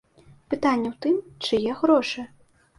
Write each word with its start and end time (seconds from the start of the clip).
Пытанне 0.53 0.87
ў 0.93 0.95
тым, 1.05 1.15
чые 1.45 1.79
грошы. 1.85 2.29